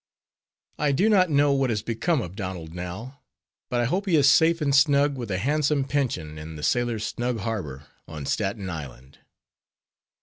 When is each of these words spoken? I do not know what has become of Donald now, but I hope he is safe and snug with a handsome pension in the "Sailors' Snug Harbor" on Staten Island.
I 0.79 0.93
do 0.93 1.07
not 1.09 1.29
know 1.29 1.53
what 1.53 1.69
has 1.69 1.83
become 1.83 2.23
of 2.23 2.35
Donald 2.35 2.73
now, 2.73 3.21
but 3.69 3.81
I 3.81 3.85
hope 3.85 4.07
he 4.07 4.15
is 4.15 4.27
safe 4.27 4.59
and 4.59 4.73
snug 4.75 5.15
with 5.15 5.29
a 5.29 5.37
handsome 5.37 5.83
pension 5.83 6.39
in 6.39 6.55
the 6.55 6.63
"Sailors' 6.63 7.05
Snug 7.05 7.41
Harbor" 7.41 7.85
on 8.07 8.25
Staten 8.25 8.67
Island. 8.67 9.19